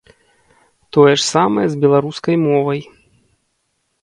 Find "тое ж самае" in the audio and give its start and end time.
0.97-1.67